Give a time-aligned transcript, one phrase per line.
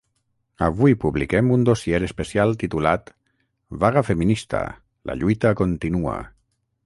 [0.67, 3.13] Avui publiquem un dossier especial titulat
[3.85, 4.63] ‘Vaga feminista:
[5.11, 6.17] la lluita continua’.